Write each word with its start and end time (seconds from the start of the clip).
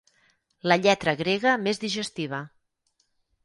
La 0.71 0.77
lletra 0.85 1.13
grega 1.21 1.55
més 1.67 1.83
digestiva. 1.87 2.43